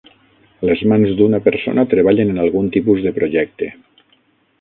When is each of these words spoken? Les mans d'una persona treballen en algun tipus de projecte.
Les 0.69 0.79
mans 0.91 1.11
d'una 1.19 1.39
persona 1.47 1.85
treballen 1.91 2.31
en 2.35 2.39
algun 2.45 2.71
tipus 2.77 3.05
de 3.05 3.13
projecte. 3.19 3.69